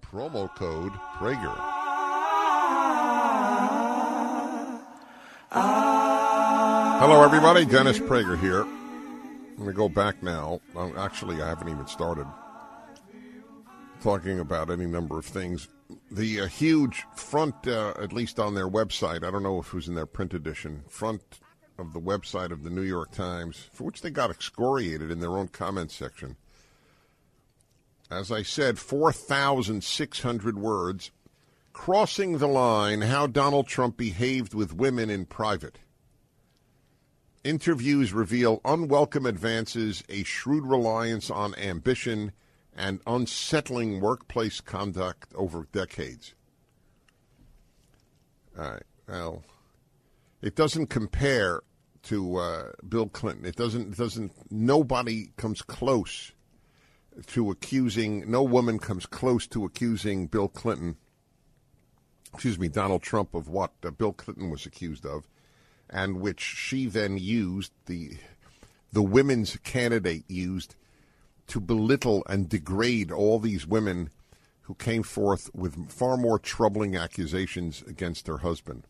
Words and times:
Promo 0.00 0.54
code 0.56 0.92
Prager. 1.16 1.56
Hello, 7.00 7.22
everybody. 7.22 7.64
Dennis 7.64 7.98
Prager 7.98 8.38
here. 8.38 8.62
I'm 8.62 9.56
going 9.56 9.68
to 9.68 9.74
go 9.74 9.88
back 9.88 10.22
now. 10.22 10.60
Actually, 10.96 11.42
I 11.42 11.48
haven't 11.48 11.68
even 11.68 11.86
started 11.86 12.26
talking 14.02 14.40
about 14.40 14.70
any 14.70 14.86
number 14.86 15.18
of 15.18 15.24
things. 15.24 15.68
The 16.10 16.40
uh, 16.42 16.46
huge 16.46 17.04
front, 17.14 17.66
uh, 17.66 17.94
at 18.00 18.12
least 18.12 18.40
on 18.40 18.54
their 18.54 18.68
website, 18.68 19.24
I 19.24 19.30
don't 19.30 19.42
know 19.42 19.60
if 19.60 19.68
it 19.68 19.74
was 19.74 19.88
in 19.88 19.94
their 19.94 20.06
print 20.06 20.34
edition, 20.34 20.82
front 20.88 21.40
of 21.78 21.92
the 21.92 22.00
website 22.00 22.50
of 22.50 22.64
the 22.64 22.70
New 22.70 22.82
York 22.82 23.12
Times, 23.12 23.68
for 23.72 23.84
which 23.84 24.02
they 24.02 24.10
got 24.10 24.30
excoriated 24.30 25.10
in 25.10 25.20
their 25.20 25.36
own 25.36 25.48
comment 25.48 25.90
section. 25.90 26.36
As 28.10 28.30
I 28.30 28.42
said, 28.42 28.78
4,600 28.78 30.58
words. 30.58 31.10
Crossing 31.72 32.38
the 32.38 32.46
line, 32.46 33.00
how 33.00 33.26
Donald 33.26 33.66
Trump 33.66 33.96
behaved 33.96 34.54
with 34.54 34.74
women 34.74 35.10
in 35.10 35.26
private. 35.26 35.78
Interviews 37.42 38.12
reveal 38.12 38.60
unwelcome 38.64 39.26
advances, 39.26 40.04
a 40.08 40.22
shrewd 40.22 40.64
reliance 40.64 41.30
on 41.30 41.54
ambition, 41.56 42.32
and 42.76 43.00
unsettling 43.06 44.00
workplace 44.00 44.60
conduct 44.60 45.32
over 45.34 45.66
decades. 45.72 46.34
All 48.56 48.70
right. 48.70 48.82
Well, 49.08 49.42
it 50.40 50.54
doesn't 50.54 50.86
compare 50.86 51.62
to 52.04 52.36
uh, 52.36 52.70
Bill 52.88 53.08
Clinton. 53.08 53.44
It 53.44 53.56
doesn't. 53.56 53.92
It 53.92 53.98
doesn't. 53.98 54.32
Nobody 54.50 55.30
comes 55.36 55.60
close 55.60 56.32
to 57.28 57.50
accusing. 57.50 58.30
No 58.30 58.42
woman 58.42 58.78
comes 58.78 59.06
close 59.06 59.46
to 59.48 59.64
accusing 59.64 60.26
Bill 60.26 60.48
Clinton. 60.48 60.96
Excuse 62.32 62.58
me, 62.58 62.68
Donald 62.68 63.02
Trump 63.02 63.34
of 63.34 63.48
what 63.48 63.72
uh, 63.84 63.90
Bill 63.90 64.12
Clinton 64.12 64.50
was 64.50 64.66
accused 64.66 65.06
of, 65.06 65.28
and 65.88 66.20
which 66.20 66.40
she 66.40 66.86
then 66.86 67.16
used 67.16 67.72
the 67.86 68.18
the 68.92 69.02
women's 69.02 69.56
candidate 69.58 70.24
used 70.28 70.76
to 71.48 71.60
belittle 71.60 72.24
and 72.28 72.48
degrade 72.48 73.10
all 73.10 73.38
these 73.38 73.66
women 73.66 74.10
who 74.62 74.74
came 74.74 75.02
forth 75.02 75.50
with 75.54 75.90
far 75.90 76.16
more 76.16 76.38
troubling 76.38 76.96
accusations 76.96 77.82
against 77.86 78.26
her 78.26 78.38
husband. 78.38 78.86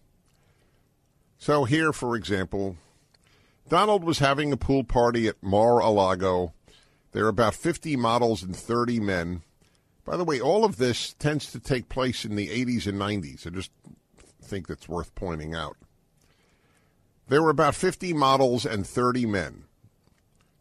So, 1.39 1.64
here, 1.64 1.92
for 1.92 2.17
example, 2.17 2.77
Donald 3.69 4.05
was 4.05 4.19
having 4.19 4.52
a 4.52 4.56
pool 4.56 4.84
party 4.84 5.27
at 5.27 5.42
Mar 5.42 5.80
a 5.80 5.91
Lago. 5.91 6.53
There 7.15 7.27
are 7.27 7.29
about 7.29 7.55
50 7.55 7.95
models 7.97 8.43
and 8.43 8.57
30 8.57 8.98
men. 8.98 9.43
By 10.05 10.17
the 10.17 10.25
way, 10.25 10.41
all 10.41 10.65
of 10.65 10.79
this 10.79 11.15
tends 11.15 11.51
to 11.53 11.61
take 11.61 11.89
place 11.89 12.25
in 12.25 12.34
the 12.34 12.48
80s 12.48 12.89
and 12.89 13.01
90s. 13.01 13.47
I 13.47 13.51
just 13.51 13.70
think 14.43 14.67
that's 14.67 14.89
worth 14.89 15.15
pointing 15.15 15.55
out. 15.55 15.77
There 17.29 17.41
were 17.41 17.51
about 17.51 17.77
50 17.77 18.12
models 18.15 18.67
and 18.67 18.85
30 18.85 19.27
men. 19.27 19.64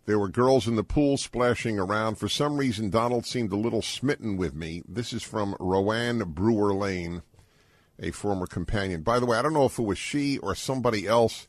There 0.06 0.20
were 0.20 0.30
girls 0.30 0.68
in 0.68 0.76
the 0.76 0.84
pool 0.84 1.18
splashing 1.18 1.80
around. 1.80 2.20
For 2.20 2.30
some 2.30 2.58
reason, 2.58 2.92
Donald 2.92 3.26
seemed 3.26 3.52
a 3.52 3.58
little 3.58 3.82
smitten 3.82 4.38
with 4.38 4.54
me. 4.54 4.84
This 4.88 5.12
is 5.12 5.24
from 5.24 5.56
Rowanne 5.60 6.36
Brewer 6.36 6.76
Lane, 6.76 7.24
a 7.98 8.12
former 8.12 8.46
companion. 8.46 9.02
By 9.02 9.20
the 9.20 9.26
way, 9.26 9.40
I 9.40 9.42
don't 9.42 9.54
know 9.54 9.66
if 9.66 9.80
it 9.80 9.84
was 9.84 9.98
she 9.98 10.38
or 10.38 10.54
somebody 10.54 11.08
else, 11.08 11.48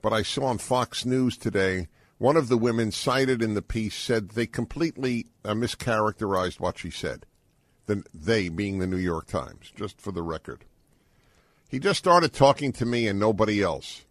but 0.00 0.12
I 0.12 0.22
saw 0.22 0.44
on 0.44 0.58
Fox 0.58 1.04
News 1.04 1.36
today 1.36 1.88
one 2.18 2.36
of 2.36 2.48
the 2.48 2.56
women 2.56 2.90
cited 2.90 3.42
in 3.42 3.54
the 3.54 3.62
piece 3.62 3.94
said 3.94 4.30
they 4.30 4.46
completely 4.46 5.26
uh, 5.44 5.52
mischaracterized 5.52 6.60
what 6.60 6.78
she 6.78 6.90
said. 6.90 7.26
The, 7.86 8.02
they 8.14 8.48
being 8.48 8.78
the 8.78 8.86
New 8.86 8.96
York 8.96 9.26
Times, 9.26 9.72
just 9.74 10.00
for 10.00 10.12
the 10.12 10.22
record. 10.22 10.64
He 11.68 11.78
just 11.78 11.98
started 11.98 12.32
talking 12.32 12.72
to 12.72 12.86
me 12.86 13.08
and 13.08 13.18
nobody 13.18 13.62
else. 13.62 14.04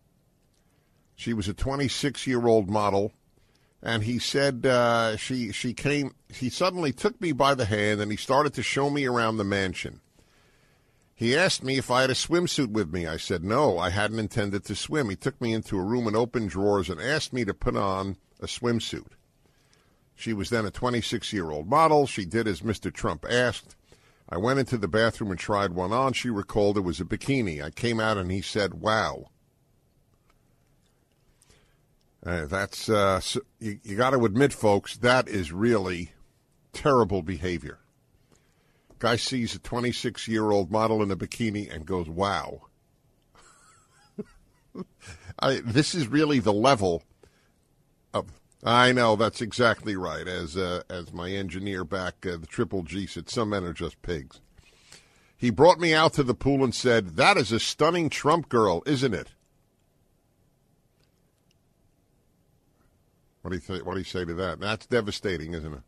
She 1.16 1.34
was 1.34 1.48
a 1.48 1.54
26 1.54 2.28
year 2.28 2.46
old 2.46 2.70
model 2.70 3.14
and 3.82 4.04
he 4.04 4.18
said 4.18 4.66
uh, 4.66 5.18
she 5.18 5.52
she 5.52 5.74
came. 5.74 6.16
He 6.30 6.50
suddenly 6.50 6.94
took 6.94 7.20
me 7.20 7.34
by 7.34 7.54
the 7.54 7.66
hand 7.66 8.02
and 8.02 8.10
he 8.10 8.18
started 8.18 8.54
to 8.56 8.64
show 8.64 8.90
me 8.90 9.06
around 9.06 9.38
the 9.38 9.44
mansion. 9.44 10.00
He 11.24 11.38
asked 11.38 11.64
me 11.64 11.78
if 11.78 11.90
I 11.90 12.02
had 12.02 12.10
a 12.10 12.16
swimsuit 12.16 12.72
with 12.72 12.92
me. 12.92 13.08
I 13.08 13.16
said 13.16 13.46
no, 13.46 13.80
I 13.80 13.92
hadn't 13.92 14.20
intended 14.20 14.66
to 14.66 14.76
swim. 14.76 15.10
He 15.10 15.16
took 15.16 15.40
me 15.40 15.54
into 15.54 15.80
a 15.80 15.82
room 15.82 16.06
and 16.06 16.18
opened 16.18 16.50
drawers 16.50 16.90
and 16.90 17.00
asked 17.00 17.32
me 17.32 17.46
to 17.46 17.54
put 17.54 17.78
on 17.78 18.18
a 18.42 18.46
swimsuit. 18.46 19.08
She 20.16 20.34
was 20.34 20.50
then 20.50 20.66
a 20.66 20.70
26 20.70 21.32
year 21.32 21.50
old 21.50 21.70
model. 21.70 22.08
She 22.08 22.26
did 22.26 22.46
as 22.46 22.60
Mr. 22.60 22.92
Trump 22.92 23.26
asked. 23.30 23.78
I 24.28 24.38
went 24.38 24.60
into 24.60 24.78
the 24.78 24.90
bathroom 24.90 25.32
and 25.32 25.40
tried 25.40 25.72
one 25.72 25.94
on. 25.94 26.12
She 26.12 26.30
recalled 26.30 26.78
it 26.78 26.82
was 26.82 27.00
a 27.00 27.06
bikini. 27.06 27.64
I 27.64 27.70
came 27.70 28.02
out 28.02 28.18
and 28.18 28.30
he 28.30 28.42
said, 28.42 28.74
Wow. 28.74 29.30
Uh, 32.26 32.48
that's 32.48 32.90
uh, 32.90 33.22
so 33.22 33.40
you, 33.60 33.80
you 33.82 33.96
got 33.96 34.10
to 34.10 34.26
admit, 34.26 34.52
folks, 34.52 34.98
that 34.98 35.30
is 35.30 35.54
really 35.54 36.12
terrible 36.74 37.22
behavior. 37.22 37.80
Guy 39.04 39.18
sees 39.18 39.54
a 39.54 39.60
26 39.60 40.30
year 40.30 40.50
old 40.52 40.72
model 40.72 41.04
in 41.04 41.12
a 41.12 41.18
bikini 41.18 41.70
and 41.70 41.86
goes, 41.86 42.08
"Wow." 42.08 42.62
I, 45.40 45.60
this 45.66 45.94
is 45.94 46.08
really 46.08 46.40
the 46.40 46.54
level 46.54 47.04
of. 48.14 48.32
I 48.64 48.94
know 48.94 49.18
that's 49.18 49.42
exactly 49.42 49.98
right. 49.98 50.26
As 50.26 50.56
uh, 50.56 50.84
as 50.90 51.12
my 51.12 51.30
engineer 51.32 51.84
back, 51.84 52.26
uh, 52.26 52.38
the 52.38 52.48
Triple 52.48 52.84
G 52.84 53.06
said, 53.06 53.30
some 53.30 53.50
men 53.50 53.66
are 53.66 53.74
just 53.74 54.02
pigs. 54.04 54.40
He 55.36 55.50
brought 55.50 55.82
me 55.82 55.94
out 55.94 56.14
to 56.14 56.24
the 56.24 56.34
pool 56.34 56.64
and 56.64 56.74
said, 56.74 57.18
"That 57.18 57.36
is 57.36 57.52
a 57.52 57.60
stunning 57.60 58.10
Trump 58.10 58.48
girl, 58.48 58.84
isn't 58.86 59.14
it?" 59.14 59.32
What 63.42 63.52
do 63.52 63.58
you 63.58 63.62
th- 63.62 63.84
What 63.84 63.96
do 63.96 64.00
you 64.00 64.06
say 64.06 64.24
to 64.24 64.34
that? 64.36 64.62
That's 64.62 64.86
devastating, 64.86 65.54
isn't 65.54 65.74
it? 65.74 65.84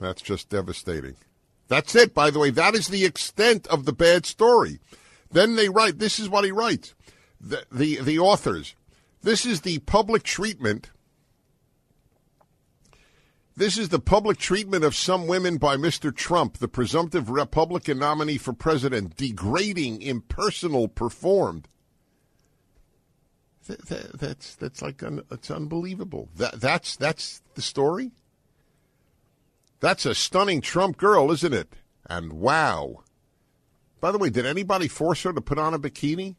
That's 0.00 0.20
just 0.20 0.48
devastating. 0.48 1.14
That's 1.68 1.94
it. 1.94 2.14
By 2.14 2.30
the 2.30 2.38
way, 2.38 2.50
that 2.50 2.74
is 2.74 2.88
the 2.88 3.04
extent 3.04 3.66
of 3.68 3.84
the 3.84 3.92
bad 3.92 4.26
story. 4.26 4.80
Then 5.30 5.56
they 5.56 5.68
write. 5.68 5.98
This 5.98 6.18
is 6.18 6.28
what 6.28 6.44
he 6.44 6.52
writes. 6.52 6.94
The 7.40 7.64
the, 7.72 8.00
the 8.00 8.18
authors. 8.18 8.74
This 9.22 9.46
is 9.46 9.62
the 9.62 9.78
public 9.80 10.22
treatment. 10.22 10.90
This 13.56 13.78
is 13.78 13.88
the 13.88 14.00
public 14.00 14.38
treatment 14.38 14.84
of 14.84 14.96
some 14.96 15.28
women 15.28 15.58
by 15.58 15.76
Mr. 15.76 16.14
Trump, 16.14 16.58
the 16.58 16.66
presumptive 16.66 17.30
Republican 17.30 18.00
nominee 18.00 18.36
for 18.36 18.52
president, 18.52 19.16
degrading, 19.16 20.02
impersonal, 20.02 20.88
performed. 20.88 21.68
That, 23.68 23.86
that, 23.86 24.20
that's 24.20 24.56
that's 24.56 24.82
like 24.82 25.02
un, 25.02 25.22
it's 25.30 25.50
unbelievable. 25.50 26.28
That 26.36 26.60
that's 26.60 26.96
that's 26.96 27.40
the 27.54 27.62
story. 27.62 28.10
That's 29.84 30.06
a 30.06 30.14
stunning 30.14 30.62
Trump 30.62 30.96
girl, 30.96 31.30
isn't 31.30 31.52
it? 31.52 31.74
And 32.08 32.32
wow. 32.32 33.02
By 34.00 34.12
the 34.12 34.18
way, 34.18 34.30
did 34.30 34.46
anybody 34.46 34.88
force 34.88 35.24
her 35.24 35.32
to 35.34 35.42
put 35.42 35.58
on 35.58 35.74
a 35.74 35.78
bikini? 35.78 36.36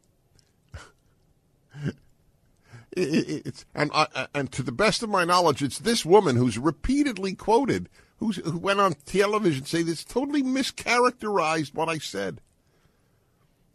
it, 1.84 3.46
it's 3.46 3.64
and 3.72 3.92
I, 3.94 4.26
and 4.34 4.50
to 4.50 4.64
the 4.64 4.72
best 4.72 5.04
of 5.04 5.10
my 5.10 5.24
knowledge, 5.24 5.62
it's 5.62 5.78
this 5.78 6.04
woman 6.04 6.34
who's 6.34 6.58
repeatedly 6.58 7.36
quoted, 7.36 7.88
who's, 8.16 8.38
who 8.38 8.58
went 8.58 8.80
on 8.80 8.94
television 9.04 9.64
say 9.64 9.84
this 9.84 10.02
totally 10.02 10.42
mischaracterized 10.42 11.72
what 11.72 11.88
I 11.88 11.98
said. 11.98 12.40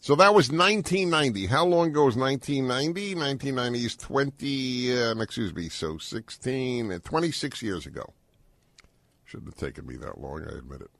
So 0.01 0.15
that 0.15 0.33
was 0.33 0.51
1990. 0.51 1.45
How 1.45 1.63
long 1.63 1.87
ago 1.87 2.03
was 2.03 2.17
1990? 2.17 3.15
1990 3.15 3.85
is 3.85 3.95
20, 3.95 4.97
uh, 4.97 5.21
excuse 5.21 5.55
me, 5.55 5.69
so 5.69 5.97
16, 5.97 6.91
uh, 6.91 6.99
26 7.05 7.61
years 7.61 7.85
ago. 7.85 8.13
Shouldn't 9.31 9.57
have 9.57 9.69
taken 9.69 9.87
me 9.87 9.95
that 9.95 10.19
long, 10.19 10.43
I 10.43 10.57
admit 10.57 10.81
it. 10.81 10.91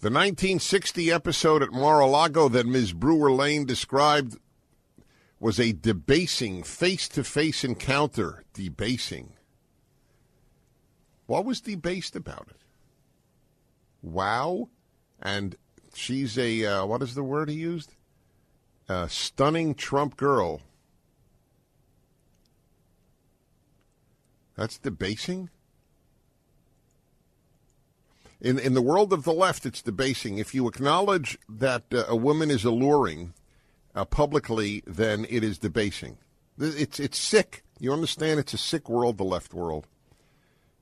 The 0.00 0.10
1960 0.10 1.10
episode 1.10 1.62
at 1.62 1.72
Mar-a-Lago 1.72 2.50
that 2.50 2.66
Ms. 2.66 2.92
Brewer 2.92 3.32
Lane 3.32 3.64
described 3.64 4.36
was 5.40 5.58
a 5.58 5.72
debasing 5.72 6.62
face-to-face 6.62 7.64
encounter. 7.64 8.44
Debasing. 8.52 9.32
What 11.24 11.46
was 11.46 11.62
debased 11.62 12.14
about 12.14 12.48
it? 12.50 12.60
Wow. 14.02 14.68
And 15.22 15.56
she's 15.94 16.36
a, 16.36 16.66
uh, 16.66 16.84
what 16.84 17.00
is 17.00 17.14
the 17.14 17.22
word 17.22 17.48
he 17.48 17.56
used? 17.56 17.94
A 18.86 19.08
stunning 19.08 19.74
Trump 19.74 20.18
girl. 20.18 20.60
That's 24.56 24.76
debasing? 24.76 25.48
In, 28.40 28.58
in 28.58 28.74
the 28.74 28.82
world 28.82 29.12
of 29.12 29.24
the 29.24 29.32
left, 29.32 29.64
it's 29.64 29.82
debasing. 29.82 30.38
If 30.38 30.54
you 30.54 30.68
acknowledge 30.68 31.38
that 31.48 31.84
uh, 31.92 32.04
a 32.08 32.16
woman 32.16 32.50
is 32.50 32.64
alluring 32.64 33.32
uh, 33.94 34.04
publicly, 34.04 34.82
then 34.86 35.26
it 35.28 35.42
is 35.42 35.58
debasing. 35.58 36.18
It's, 36.58 37.00
it's 37.00 37.18
sick. 37.18 37.62
You 37.78 37.92
understand? 37.92 38.40
It's 38.40 38.54
a 38.54 38.58
sick 38.58 38.88
world, 38.88 39.16
the 39.18 39.24
left 39.24 39.54
world. 39.54 39.86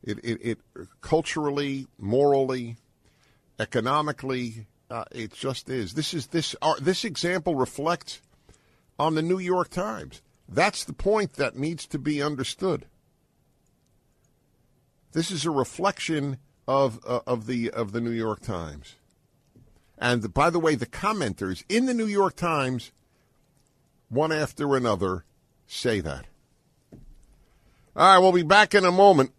It, 0.02 0.18
it, 0.24 0.38
it 0.42 0.58
culturally, 1.00 1.86
morally, 1.98 2.76
economically, 3.58 4.66
uh, 4.90 5.04
it 5.10 5.32
just 5.32 5.68
is. 5.70 5.94
This 5.94 6.12
is 6.12 6.28
this 6.28 6.54
uh, 6.60 6.74
this 6.80 7.04
example 7.04 7.54
reflects 7.54 8.20
on 8.98 9.14
the 9.14 9.22
New 9.22 9.38
York 9.38 9.70
Times. 9.70 10.20
That's 10.48 10.84
the 10.84 10.92
point 10.92 11.34
that 11.34 11.56
needs 11.56 11.86
to 11.86 11.98
be 11.98 12.22
understood. 12.22 12.86
This 15.12 15.30
is 15.30 15.46
a 15.46 15.50
reflection 15.50 16.38
of 16.66 17.00
uh, 17.06 17.20
of 17.26 17.46
the 17.46 17.70
of 17.70 17.92
the 17.92 18.00
New 18.00 18.10
York 18.10 18.40
Times. 18.40 18.96
And 19.98 20.22
the, 20.22 20.28
by 20.28 20.50
the 20.50 20.58
way, 20.58 20.74
the 20.74 20.86
commenters 20.86 21.64
in 21.68 21.86
the 21.86 21.94
New 21.94 22.06
York 22.06 22.36
Times, 22.36 22.90
one 24.08 24.32
after 24.32 24.76
another, 24.76 25.24
say 25.66 26.00
that. 26.00 26.26
All 27.96 28.08
right, 28.12 28.18
we'll 28.18 28.32
be 28.32 28.42
back 28.42 28.74
in 28.74 28.84
a 28.84 28.90
moment. 28.90 29.30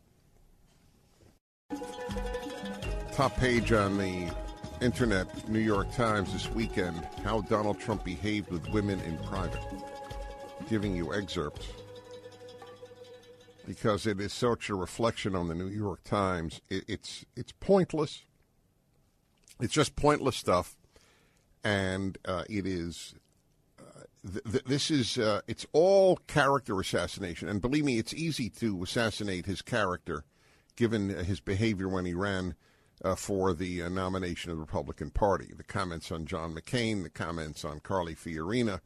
Top 3.11 3.35
page 3.37 3.71
on 3.71 3.97
the 3.97 4.33
internet, 4.81 5.49
New 5.49 5.59
York 5.59 5.93
Times 5.93 6.31
this 6.31 6.49
weekend, 6.51 7.05
how 7.23 7.41
Donald 7.41 7.79
Trump 7.79 8.03
behaved 8.03 8.49
with 8.49 8.67
women 8.69 8.99
in 9.01 9.17
private. 9.19 9.61
Giving 10.69 10.95
you 10.95 11.13
excerpts 11.13 11.67
because 13.65 14.05
it 14.05 14.19
is 14.19 14.33
such 14.33 14.69
a 14.69 14.75
reflection 14.75 15.35
on 15.35 15.47
the 15.47 15.55
New 15.55 15.67
York 15.67 16.03
Times. 16.03 16.61
It, 16.69 16.85
it's 16.87 17.25
it's 17.35 17.51
pointless. 17.51 18.23
It's 19.59 19.73
just 19.73 19.95
pointless 19.95 20.35
stuff, 20.35 20.75
and 21.63 22.17
uh, 22.25 22.43
it 22.49 22.65
is. 22.65 23.15
Uh, 23.79 24.01
th- 24.31 24.43
th- 24.51 24.63
this 24.65 24.91
is 24.91 25.17
uh, 25.17 25.41
it's 25.47 25.65
all 25.73 26.17
character 26.27 26.79
assassination, 26.79 27.47
and 27.47 27.61
believe 27.61 27.85
me, 27.85 27.97
it's 27.97 28.13
easy 28.13 28.49
to 28.49 28.83
assassinate 28.83 29.45
his 29.45 29.61
character, 29.61 30.23
given 30.75 31.09
his 31.09 31.39
behavior 31.39 31.87
when 31.87 32.05
he 32.05 32.13
ran 32.13 32.55
uh, 33.03 33.15
for 33.15 33.53
the 33.53 33.81
uh, 33.81 33.89
nomination 33.89 34.51
of 34.51 34.57
the 34.57 34.61
Republican 34.61 35.11
Party. 35.11 35.51
The 35.55 35.63
comments 35.63 36.11
on 36.11 36.25
John 36.25 36.53
McCain, 36.53 37.03
the 37.03 37.09
comments 37.09 37.65
on 37.65 37.79
Carly 37.79 38.15
Fiorina, 38.15 38.81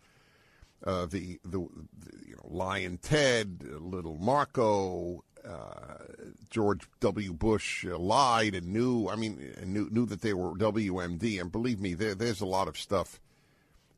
uh, 0.85 1.05
the, 1.05 1.39
the, 1.43 1.59
the 1.59 2.27
you 2.27 2.35
know 2.35 2.43
Lyin' 2.45 2.97
Ted, 2.97 3.63
Little 3.79 4.17
Marco, 4.17 5.23
uh, 5.47 6.03
George 6.49 6.81
W. 6.99 7.33
Bush 7.33 7.85
uh, 7.85 7.97
lied 7.97 8.55
and 8.55 8.67
knew. 8.67 9.07
I 9.07 9.15
mean, 9.15 9.53
knew 9.65 9.89
knew 9.89 10.05
that 10.05 10.21
they 10.21 10.33
were 10.33 10.55
WMD, 10.55 11.39
and 11.39 11.51
believe 11.51 11.79
me, 11.79 11.93
there, 11.93 12.15
there's 12.15 12.41
a 12.41 12.45
lot 12.45 12.67
of 12.67 12.77
stuff 12.77 13.19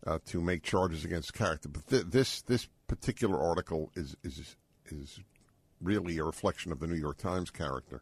uh, 0.06 0.20
to 0.28 0.42
make 0.42 0.64
charges 0.64 1.06
against 1.06 1.34
character. 1.34 1.70
But 1.70 1.88
th- 1.88 2.06
this 2.08 2.42
this 2.44 2.68
particular 2.88 3.40
article 3.40 3.92
is 3.96 4.16
is 4.24 4.56
is 4.86 5.20
really 5.82 6.18
a 6.18 6.24
reflection 6.24 6.72
of 6.72 6.80
the 6.80 6.88
New 6.88 6.96
York 6.96 7.18
Times 7.18 7.50
character. 7.52 8.02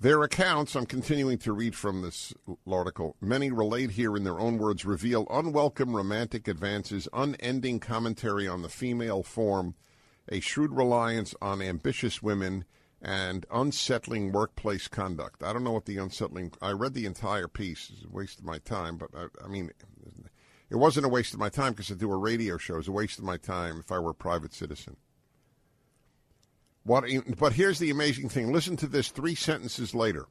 Their 0.00 0.22
accounts, 0.22 0.74
I'm 0.74 0.86
continuing 0.86 1.38
to 1.38 1.52
read 1.52 1.74
from 1.74 2.02
this 2.02 2.34
article, 2.70 3.16
many 3.20 3.50
relate 3.50 3.92
here 3.92 4.16
in 4.16 4.24
their 4.24 4.38
own 4.38 4.58
words, 4.58 4.84
reveal 4.84 5.26
unwelcome 5.30 5.94
romantic 5.94 6.48
advances, 6.48 7.08
unending 7.12 7.80
commentary 7.80 8.46
on 8.46 8.62
the 8.62 8.68
female 8.68 9.22
form, 9.22 9.76
a 10.28 10.40
shrewd 10.40 10.72
reliance 10.72 11.34
on 11.40 11.62
ambitious 11.62 12.22
women, 12.22 12.64
and 13.00 13.46
unsettling 13.50 14.32
workplace 14.32 14.88
conduct. 14.88 15.42
I 15.42 15.52
don't 15.52 15.64
know 15.64 15.72
what 15.72 15.84
the 15.84 15.98
unsettling. 15.98 16.52
I 16.60 16.72
read 16.72 16.94
the 16.94 17.06
entire 17.06 17.48
piece. 17.48 17.90
It's 17.92 18.04
a 18.04 18.08
waste 18.08 18.40
of 18.40 18.44
my 18.44 18.58
time, 18.58 18.96
but 18.96 19.10
I, 19.14 19.26
I 19.44 19.48
mean, 19.48 19.70
it 20.70 20.76
wasn't 20.76 21.06
a 21.06 21.10
waste 21.10 21.34
of 21.34 21.40
my 21.40 21.50
time 21.50 21.72
because 21.72 21.90
I 21.90 21.94
do 21.94 22.10
a 22.10 22.16
radio 22.16 22.56
show. 22.56 22.76
Was 22.76 22.88
a 22.88 22.92
waste 22.92 23.18
of 23.18 23.24
my 23.24 23.36
time 23.36 23.78
if 23.78 23.92
I 23.92 23.98
were 23.98 24.10
a 24.10 24.14
private 24.14 24.54
citizen. 24.54 24.96
What, 26.84 27.04
but 27.38 27.54
here's 27.54 27.78
the 27.78 27.90
amazing 27.90 28.28
thing. 28.28 28.52
Listen 28.52 28.76
to 28.76 28.86
this 28.86 29.08
three 29.08 29.34
sentences 29.34 29.94
later. 29.94 30.26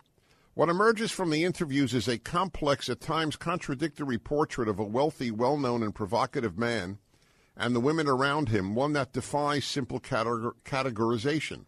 What 0.54 0.70
emerges 0.70 1.12
from 1.12 1.32
the 1.32 1.44
interviews 1.44 1.94
is 1.94 2.08
a 2.08 2.20
complex, 2.20 2.88
at 2.90 3.02
times 3.02 3.36
contradictory 3.36 4.20
portrait 4.20 4.70
of 4.70 4.80
a 4.80 4.84
wealthy, 4.84 5.32
well 5.32 5.58
known, 5.58 5.82
and 5.82 5.96
provocative 5.96 6.58
man 6.58 7.00
and 7.56 7.76
the 7.76 7.80
women 7.80 8.08
around 8.08 8.50
him, 8.50 8.76
one 8.76 8.94
that 8.94 9.14
defies 9.14 9.66
simple 9.66 10.00
categorization. 10.00 11.66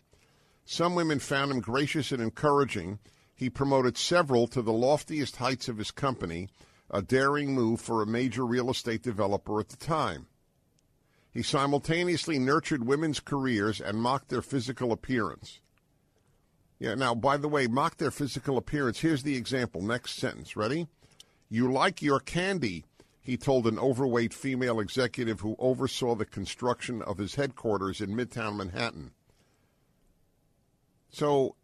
Some 0.66 0.96
women 0.96 1.20
found 1.20 1.52
him 1.52 1.60
gracious 1.60 2.12
and 2.12 2.22
encouraging. 2.22 3.00
He 3.36 3.50
promoted 3.50 3.98
several 3.98 4.48
to 4.48 4.62
the 4.62 4.74
loftiest 4.74 5.36
heights 5.36 5.68
of 5.68 5.78
his 5.78 5.92
company, 5.92 6.50
a 6.90 7.02
daring 7.02 7.54
move 7.54 7.82
for 7.82 8.02
a 8.02 8.08
major 8.08 8.46
real 8.46 8.72
estate 8.72 9.04
developer 9.04 9.60
at 9.60 9.70
the 9.70 9.78
time. 9.78 10.28
He 11.36 11.44
simultaneously 11.44 12.40
nurtured 12.40 12.88
women's 12.88 13.20
careers 13.20 13.82
and 13.82 14.02
mocked 14.02 14.30
their 14.30 14.42
physical 14.42 14.94
appearance. 14.94 15.60
Yeah, 16.80 16.96
now, 16.96 17.14
by 17.14 17.36
the 17.36 17.50
way, 17.50 17.68
mock 17.68 17.98
their 17.98 18.10
physical 18.10 18.58
appearance. 18.58 19.00
Here's 19.00 19.24
the 19.24 19.36
example. 19.36 19.82
Next 19.82 20.16
sentence. 20.16 20.56
Ready? 20.56 20.88
You 21.50 21.70
like 21.70 22.02
your 22.02 22.22
candy, 22.22 22.86
he 23.20 23.36
told 23.36 23.68
an 23.68 23.78
overweight 23.78 24.34
female 24.34 24.80
executive 24.80 25.42
who 25.42 25.58
oversaw 25.60 26.16
the 26.16 26.26
construction 26.26 27.02
of 27.02 27.18
his 27.18 27.36
headquarters 27.36 28.00
in 28.00 28.16
Midtown 28.16 28.56
Manhattan. 28.56 29.12
So, 31.10 31.58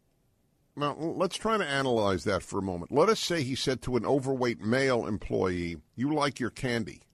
now 0.76 0.94
let's 0.98 1.36
try 1.36 1.56
to 1.56 1.64
analyze 1.64 2.24
that 2.24 2.42
for 2.42 2.58
a 2.58 2.62
moment. 2.62 2.92
Let 2.92 3.08
us 3.08 3.20
say 3.20 3.42
he 3.42 3.54
said 3.54 3.80
to 3.82 3.96
an 3.96 4.04
overweight 4.04 4.60
male 4.60 5.06
employee, 5.06 5.78
You 5.96 6.12
like 6.14 6.40
your 6.40 6.50
candy. 6.50 7.04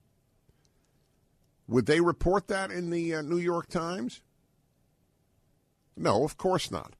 Would 1.68 1.84
they 1.86 2.00
report 2.00 2.48
that 2.48 2.70
in 2.70 2.90
the 2.90 3.14
uh, 3.14 3.22
New 3.22 3.36
York 3.36 3.68
Times? 3.68 4.22
No, 5.96 6.24
of 6.24 6.38
course 6.38 6.70
not. 6.70 6.94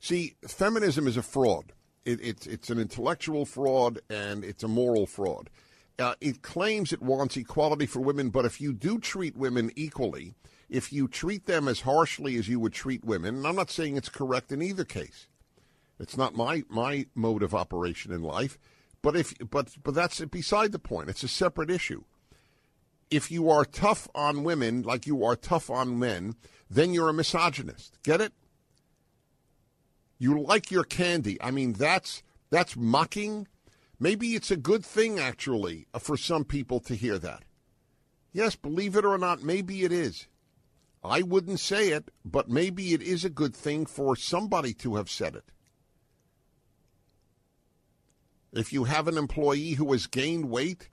See, 0.00 0.36
feminism 0.46 1.06
is 1.06 1.16
a 1.16 1.22
fraud. 1.22 1.72
It, 2.04 2.20
it's 2.22 2.46
it's 2.46 2.70
an 2.70 2.78
intellectual 2.78 3.44
fraud 3.44 4.00
and 4.08 4.44
it's 4.44 4.62
a 4.62 4.68
moral 4.68 5.06
fraud. 5.06 5.50
Uh, 5.98 6.14
it 6.20 6.42
claims 6.42 6.92
it 6.92 7.02
wants 7.02 7.36
equality 7.36 7.86
for 7.86 8.00
women, 8.00 8.30
but 8.30 8.44
if 8.44 8.60
you 8.60 8.72
do 8.72 8.98
treat 8.98 9.36
women 9.36 9.70
equally, 9.76 10.34
if 10.68 10.92
you 10.92 11.08
treat 11.08 11.46
them 11.46 11.68
as 11.68 11.80
harshly 11.80 12.36
as 12.36 12.48
you 12.48 12.60
would 12.60 12.72
treat 12.72 13.04
women, 13.04 13.36
and 13.36 13.46
I'm 13.46 13.56
not 13.56 13.70
saying 13.70 13.96
it's 13.96 14.08
correct 14.08 14.52
in 14.52 14.62
either 14.62 14.84
case, 14.84 15.26
it's 15.98 16.16
not 16.16 16.34
my 16.34 16.64
my 16.68 17.06
mode 17.14 17.42
of 17.42 17.54
operation 17.54 18.12
in 18.12 18.22
life, 18.22 18.58
but 19.02 19.16
if 19.16 19.34
but 19.50 19.76
but 19.82 19.94
that's 19.94 20.24
beside 20.26 20.72
the 20.72 20.78
point. 20.78 21.10
It's 21.10 21.22
a 21.22 21.28
separate 21.28 21.70
issue 21.70 22.04
if 23.10 23.30
you 23.30 23.50
are 23.50 23.64
tough 23.64 24.08
on 24.14 24.44
women 24.44 24.82
like 24.82 25.06
you 25.06 25.24
are 25.24 25.36
tough 25.36 25.70
on 25.70 25.98
men, 25.98 26.34
then 26.68 26.92
you're 26.92 27.08
a 27.08 27.14
misogynist. 27.14 27.98
Get 28.02 28.20
it? 28.20 28.32
You 30.18 30.40
like 30.40 30.70
your 30.70 30.84
candy. 30.84 31.40
I 31.42 31.50
mean, 31.50 31.74
that's 31.74 32.22
that's 32.50 32.76
mocking. 32.76 33.46
Maybe 33.98 34.34
it's 34.34 34.50
a 34.50 34.56
good 34.56 34.84
thing 34.84 35.18
actually 35.18 35.86
for 35.98 36.16
some 36.16 36.44
people 36.44 36.80
to 36.80 36.94
hear 36.94 37.18
that. 37.18 37.44
Yes, 38.32 38.56
believe 38.56 38.96
it 38.96 39.04
or 39.04 39.16
not, 39.18 39.42
maybe 39.42 39.84
it 39.84 39.92
is. 39.92 40.26
I 41.02 41.22
wouldn't 41.22 41.60
say 41.60 41.90
it, 41.90 42.10
but 42.24 42.50
maybe 42.50 42.92
it 42.92 43.00
is 43.00 43.24
a 43.24 43.30
good 43.30 43.54
thing 43.54 43.86
for 43.86 44.16
somebody 44.16 44.74
to 44.74 44.96
have 44.96 45.08
said 45.08 45.36
it. 45.36 45.52
If 48.52 48.72
you 48.72 48.84
have 48.84 49.06
an 49.06 49.16
employee 49.16 49.72
who 49.72 49.92
has 49.92 50.06
gained 50.06 50.50
weight 50.50 50.88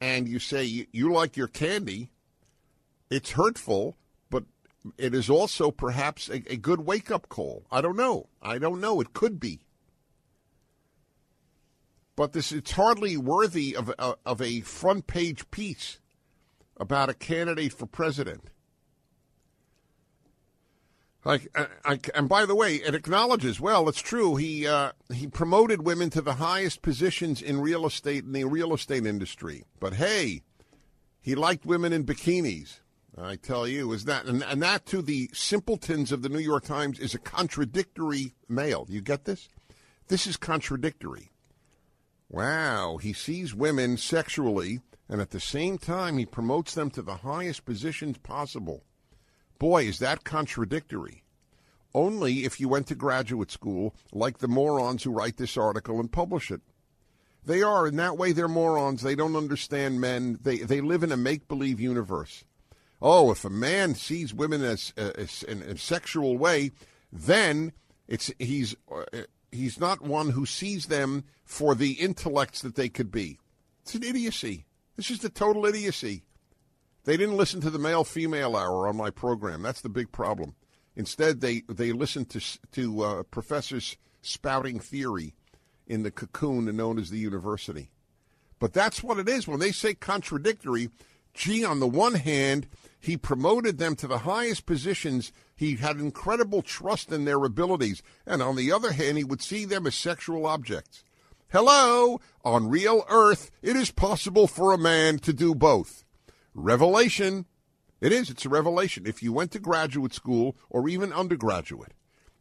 and 0.00 0.28
you 0.28 0.38
say 0.38 0.64
you, 0.64 0.86
you 0.92 1.12
like 1.12 1.36
your 1.36 1.48
candy, 1.48 2.10
it's 3.10 3.32
hurtful, 3.32 3.96
but 4.30 4.44
it 4.98 5.14
is 5.14 5.30
also 5.30 5.70
perhaps 5.70 6.28
a, 6.28 6.42
a 6.52 6.56
good 6.56 6.80
wake 6.80 7.10
up 7.10 7.28
call. 7.28 7.64
I 7.70 7.80
don't 7.80 7.96
know. 7.96 8.28
I 8.42 8.58
don't 8.58 8.80
know. 8.80 9.00
It 9.00 9.12
could 9.12 9.40
be. 9.40 9.60
But 12.16 12.32
this 12.32 12.50
it's 12.50 12.72
hardly 12.72 13.16
worthy 13.16 13.76
of, 13.76 13.92
uh, 13.98 14.14
of 14.24 14.40
a 14.40 14.62
front 14.62 15.06
page 15.06 15.50
piece 15.50 16.00
about 16.78 17.10
a 17.10 17.14
candidate 17.14 17.72
for 17.72 17.86
president. 17.86 18.50
Like, 21.26 21.48
I, 21.56 21.66
I, 21.84 22.00
and 22.14 22.28
by 22.28 22.46
the 22.46 22.54
way, 22.54 22.76
it 22.76 22.94
acknowledges. 22.94 23.58
Well, 23.58 23.88
it's 23.88 24.00
true. 24.00 24.36
He 24.36 24.64
uh, 24.64 24.92
he 25.12 25.26
promoted 25.26 25.84
women 25.84 26.08
to 26.10 26.20
the 26.20 26.34
highest 26.34 26.82
positions 26.82 27.42
in 27.42 27.60
real 27.60 27.84
estate 27.84 28.22
in 28.22 28.30
the 28.30 28.44
real 28.44 28.72
estate 28.72 29.04
industry. 29.04 29.64
But 29.80 29.94
hey, 29.94 30.42
he 31.20 31.34
liked 31.34 31.66
women 31.66 31.92
in 31.92 32.04
bikinis. 32.04 32.78
I 33.18 33.34
tell 33.34 33.66
you, 33.66 33.92
is 33.92 34.04
that 34.04 34.26
and, 34.26 34.44
and 34.44 34.62
that 34.62 34.86
to 34.86 35.02
the 35.02 35.28
simpletons 35.32 36.12
of 36.12 36.22
the 36.22 36.28
New 36.28 36.38
York 36.38 36.62
Times 36.62 37.00
is 37.00 37.12
a 37.12 37.18
contradictory 37.18 38.36
male. 38.48 38.86
You 38.88 39.00
get 39.00 39.24
this? 39.24 39.48
This 40.06 40.28
is 40.28 40.36
contradictory. 40.36 41.32
Wow, 42.28 42.98
he 42.98 43.12
sees 43.12 43.52
women 43.52 43.96
sexually, 43.96 44.78
and 45.08 45.20
at 45.20 45.30
the 45.30 45.40
same 45.40 45.76
time, 45.76 46.18
he 46.18 46.26
promotes 46.26 46.74
them 46.74 46.88
to 46.90 47.02
the 47.02 47.16
highest 47.16 47.64
positions 47.64 48.16
possible. 48.18 48.84
Boy, 49.58 49.84
is 49.84 49.98
that 49.98 50.24
contradictory. 50.24 51.22
Only 51.94 52.44
if 52.44 52.60
you 52.60 52.68
went 52.68 52.88
to 52.88 52.94
graduate 52.94 53.50
school, 53.50 53.94
like 54.12 54.38
the 54.38 54.48
morons 54.48 55.02
who 55.02 55.10
write 55.10 55.38
this 55.38 55.56
article 55.56 55.98
and 55.98 56.12
publish 56.12 56.50
it. 56.50 56.60
They 57.44 57.62
are. 57.62 57.86
In 57.86 57.96
that 57.96 58.18
way, 58.18 58.32
they're 58.32 58.48
morons. 58.48 59.02
They 59.02 59.14
don't 59.14 59.36
understand 59.36 60.00
men. 60.00 60.38
They, 60.42 60.58
they 60.58 60.80
live 60.80 61.02
in 61.02 61.12
a 61.12 61.16
make 61.16 61.48
believe 61.48 61.80
universe. 61.80 62.44
Oh, 63.00 63.30
if 63.30 63.44
a 63.44 63.50
man 63.50 63.94
sees 63.94 64.34
women 64.34 64.62
as, 64.62 64.92
as 64.96 65.42
in 65.44 65.62
a 65.62 65.78
sexual 65.78 66.36
way, 66.36 66.72
then 67.12 67.72
it's 68.08 68.32
he's 68.38 68.74
uh, 68.90 69.04
he's 69.52 69.78
not 69.78 70.00
one 70.00 70.30
who 70.30 70.46
sees 70.46 70.86
them 70.86 71.24
for 71.44 71.74
the 71.74 71.92
intellects 71.92 72.62
that 72.62 72.74
they 72.74 72.88
could 72.88 73.10
be. 73.10 73.38
It's 73.82 73.94
an 73.94 74.02
idiocy. 74.02 74.66
This 74.96 75.10
is 75.10 75.22
a 75.24 75.28
total 75.28 75.66
idiocy. 75.66 76.24
They 77.06 77.16
didn't 77.16 77.36
listen 77.36 77.60
to 77.60 77.70
the 77.70 77.78
male 77.78 78.02
female 78.02 78.56
hour 78.56 78.88
on 78.88 78.96
my 78.96 79.10
program. 79.10 79.62
That's 79.62 79.80
the 79.80 79.88
big 79.88 80.10
problem. 80.10 80.56
Instead, 80.96 81.40
they 81.40 81.62
they 81.68 81.92
listened 81.92 82.30
to 82.30 82.40
to 82.72 83.02
uh, 83.02 83.22
professors 83.22 83.96
spouting 84.22 84.80
theory 84.80 85.34
in 85.86 86.02
the 86.02 86.10
cocoon 86.10 86.64
known 86.76 86.98
as 86.98 87.10
the 87.10 87.18
university. 87.18 87.90
But 88.58 88.72
that's 88.72 89.04
what 89.04 89.18
it 89.18 89.28
is. 89.28 89.46
When 89.46 89.60
they 89.60 89.70
say 89.70 89.94
contradictory, 89.94 90.90
gee, 91.32 91.64
on 91.64 91.78
the 91.78 91.86
one 91.86 92.14
hand, 92.14 92.66
he 92.98 93.16
promoted 93.16 93.78
them 93.78 93.94
to 93.96 94.08
the 94.08 94.18
highest 94.18 94.66
positions. 94.66 95.30
He 95.54 95.76
had 95.76 95.98
incredible 95.98 96.62
trust 96.62 97.12
in 97.12 97.24
their 97.24 97.44
abilities. 97.44 98.02
And 98.26 98.42
on 98.42 98.56
the 98.56 98.72
other 98.72 98.92
hand, 98.92 99.16
he 99.16 99.24
would 99.24 99.42
see 99.42 99.64
them 99.64 99.86
as 99.86 99.94
sexual 99.94 100.44
objects. 100.44 101.04
Hello! 101.52 102.20
On 102.44 102.68
real 102.68 103.04
earth, 103.08 103.52
it 103.62 103.76
is 103.76 103.92
possible 103.92 104.48
for 104.48 104.72
a 104.72 104.78
man 104.78 105.18
to 105.20 105.32
do 105.32 105.54
both. 105.54 106.05
Revelation. 106.56 107.44
It 108.00 108.12
is. 108.12 108.30
It's 108.30 108.46
a 108.46 108.48
revelation. 108.48 109.06
If 109.06 109.22
you 109.22 109.32
went 109.32 109.52
to 109.52 109.58
graduate 109.58 110.14
school 110.14 110.56
or 110.70 110.88
even 110.88 111.12
undergraduate, 111.12 111.92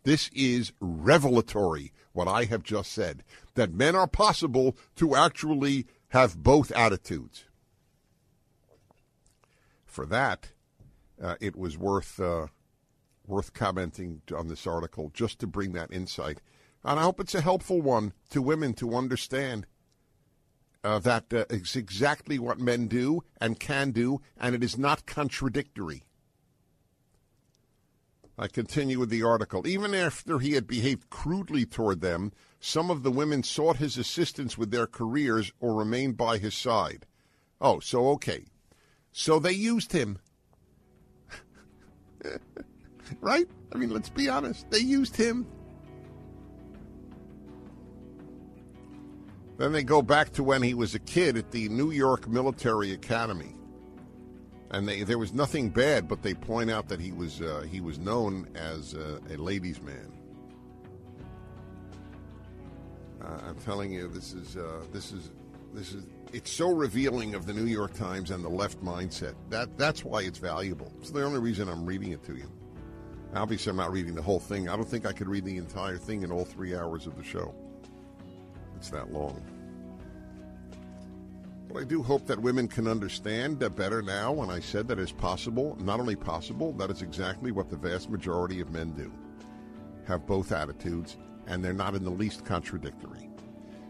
this 0.03 0.29
is 0.33 0.71
revelatory, 0.79 1.91
what 2.13 2.27
I 2.27 2.45
have 2.45 2.63
just 2.63 2.91
said, 2.91 3.23
that 3.55 3.73
men 3.73 3.95
are 3.95 4.07
possible 4.07 4.77
to 4.95 5.15
actually 5.15 5.85
have 6.09 6.41
both 6.41 6.71
attitudes. 6.71 7.45
For 9.85 10.05
that, 10.05 10.51
uh, 11.21 11.35
it 11.41 11.55
was 11.55 11.77
worth 11.77 12.19
uh, 12.19 12.47
worth 13.27 13.53
commenting 13.53 14.21
on 14.35 14.47
this 14.47 14.65
article 14.67 15.11
just 15.13 15.39
to 15.39 15.47
bring 15.47 15.73
that 15.73 15.91
insight. 15.91 16.41
And 16.83 16.99
I 16.99 17.03
hope 17.03 17.19
it's 17.19 17.35
a 17.35 17.41
helpful 17.41 17.81
one 17.81 18.13
to 18.29 18.41
women 18.41 18.73
to 18.75 18.95
understand 18.95 19.65
uh, 20.85 20.99
that 20.99 21.33
uh, 21.33 21.45
it's 21.49 21.75
exactly 21.75 22.37
what 22.37 22.59
men 22.59 22.87
do 22.87 23.23
and 23.41 23.59
can 23.59 23.91
do, 23.91 24.21
and 24.37 24.53
it 24.53 24.63
is 24.63 24.77
not 24.77 25.07
contradictory. 25.07 26.03
I 28.37 28.47
continue 28.47 28.99
with 28.99 29.09
the 29.09 29.23
article. 29.23 29.65
Even 29.65 29.95
after 29.95 30.39
he 30.39 30.51
had 30.51 30.67
behaved 30.67 31.09
crudely 31.09 31.65
toward 31.65 32.01
them, 32.01 32.33
some 32.59 32.91
of 32.91 33.01
the 33.01 33.11
women 33.11 33.43
sought 33.43 33.77
his 33.77 33.97
assistance 33.97 34.57
with 34.57 34.71
their 34.71 34.87
careers 34.87 35.51
or 35.59 35.73
remained 35.73 36.17
by 36.17 36.37
his 36.37 36.53
side. 36.53 37.07
Oh, 37.59 37.79
so 37.79 38.09
okay. 38.09 38.45
So 39.11 39.39
they 39.39 39.53
used 39.53 39.91
him. 39.91 40.19
right? 43.21 43.47
I 43.73 43.77
mean, 43.77 43.89
let's 43.89 44.09
be 44.09 44.29
honest. 44.29 44.69
They 44.69 44.79
used 44.79 45.15
him. 45.15 45.47
Then 49.57 49.71
they 49.71 49.83
go 49.83 50.01
back 50.01 50.31
to 50.33 50.43
when 50.43 50.61
he 50.61 50.73
was 50.73 50.95
a 50.95 50.99
kid 50.99 51.37
at 51.37 51.51
the 51.51 51.69
New 51.69 51.91
York 51.91 52.27
Military 52.27 52.91
Academy, 52.91 53.55
and 54.71 54.87
they, 54.87 55.03
there 55.03 55.17
was 55.17 55.33
nothing 55.33 55.69
bad, 55.69 56.07
but 56.07 56.21
they 56.21 56.33
point 56.33 56.69
out 56.69 56.89
that 56.89 56.99
he 56.99 57.11
was 57.11 57.41
uh, 57.41 57.65
he 57.69 57.79
was 57.79 57.97
known 57.97 58.49
as 58.55 58.95
uh, 58.95 59.19
a 59.29 59.37
ladies' 59.37 59.81
man. 59.81 60.11
Uh, 63.21 63.39
I'm 63.47 63.55
telling 63.55 63.93
you, 63.93 64.09
this 64.09 64.33
is 64.33 64.57
uh, 64.57 64.83
this 64.91 65.13
is 65.13 65.31
this 65.73 65.93
is 65.93 66.05
it's 66.33 66.51
so 66.51 66.69
revealing 66.69 67.33
of 67.33 67.45
the 67.45 67.53
New 67.53 67.65
York 67.65 67.93
Times 67.93 68.31
and 68.31 68.43
the 68.43 68.49
left 68.49 68.83
mindset. 68.83 69.35
That 69.49 69.77
that's 69.77 70.03
why 70.03 70.23
it's 70.23 70.39
valuable. 70.39 70.91
It's 70.99 71.11
the 71.11 71.23
only 71.23 71.39
reason 71.39 71.69
I'm 71.69 71.85
reading 71.85 72.11
it 72.11 72.23
to 72.25 72.35
you. 72.35 72.51
Obviously, 73.33 73.69
I'm 73.69 73.77
not 73.77 73.91
reading 73.91 74.15
the 74.15 74.21
whole 74.21 74.39
thing. 74.39 74.67
I 74.67 74.75
don't 74.75 74.87
think 74.87 75.05
I 75.05 75.13
could 75.13 75.27
read 75.27 75.45
the 75.45 75.57
entire 75.57 75.97
thing 75.97 76.23
in 76.23 76.31
all 76.31 76.45
three 76.45 76.75
hours 76.75 77.07
of 77.07 77.15
the 77.15 77.23
show. 77.23 77.55
It's 78.75 78.89
that 78.89 79.11
long. 79.11 79.41
But 81.67 81.79
I 81.79 81.83
do 81.83 82.01
hope 82.03 82.25
that 82.27 82.39
women 82.39 82.67
can 82.67 82.87
understand 82.87 83.59
better 83.75 84.01
now 84.01 84.31
when 84.31 84.49
I 84.49 84.59
said 84.59 84.87
that 84.87 84.99
it's 84.99 85.11
possible, 85.11 85.77
not 85.81 85.99
only 85.99 86.15
possible, 86.15 86.71
that 86.73 86.89
is 86.89 87.01
exactly 87.01 87.51
what 87.51 87.69
the 87.69 87.75
vast 87.75 88.09
majority 88.09 88.61
of 88.61 88.71
men 88.71 88.91
do. 88.91 89.11
Have 90.07 90.27
both 90.27 90.51
attitudes, 90.51 91.17
and 91.47 91.63
they're 91.63 91.73
not 91.73 91.95
in 91.95 92.03
the 92.03 92.09
least 92.09 92.45
contradictory. 92.45 93.29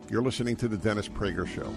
You're 0.10 0.24
listening 0.24 0.56
to 0.58 0.68
The 0.68 0.78
Dennis 0.78 1.08
Prager 1.08 1.48
Show. 1.48 1.74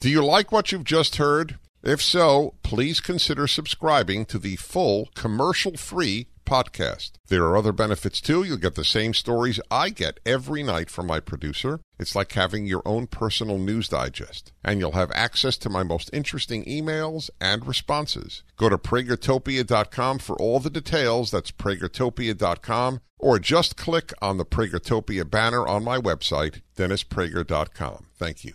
Do 0.00 0.08
you 0.08 0.24
like 0.24 0.52
what 0.52 0.70
you've 0.70 0.84
just 0.84 1.16
heard? 1.16 1.58
If 1.82 2.00
so, 2.00 2.54
please 2.62 3.00
consider 3.00 3.46
subscribing 3.46 4.26
to 4.26 4.38
the 4.38 4.56
full 4.56 5.08
commercial 5.14 5.76
free 5.76 6.28
podcast. 6.48 7.12
There 7.28 7.44
are 7.44 7.56
other 7.56 7.72
benefits 7.72 8.20
too. 8.20 8.42
You'll 8.42 8.56
get 8.56 8.74
the 8.74 8.84
same 8.84 9.12
stories 9.12 9.60
I 9.70 9.90
get 9.90 10.18
every 10.24 10.62
night 10.62 10.88
from 10.88 11.06
my 11.06 11.20
producer. 11.20 11.80
It's 11.98 12.14
like 12.14 12.32
having 12.32 12.64
your 12.64 12.82
own 12.86 13.06
personal 13.06 13.58
news 13.58 13.88
digest. 13.88 14.52
And 14.64 14.80
you'll 14.80 14.92
have 14.92 15.10
access 15.12 15.58
to 15.58 15.70
my 15.70 15.82
most 15.82 16.08
interesting 16.12 16.64
emails 16.64 17.28
and 17.40 17.66
responses. 17.66 18.42
Go 18.56 18.68
to 18.68 18.78
pragertopia.com 18.78 20.18
for 20.20 20.36
all 20.36 20.60
the 20.60 20.70
details. 20.70 21.30
That's 21.30 21.50
pragertopia.com. 21.50 23.00
Or 23.18 23.38
just 23.38 23.76
click 23.76 24.12
on 24.22 24.36
the 24.36 24.46
Pragertopia 24.46 25.28
banner 25.28 25.66
on 25.66 25.82
my 25.82 25.98
website, 25.98 26.62
dennisprager.com. 26.76 28.06
Thank 28.16 28.44
you. 28.44 28.54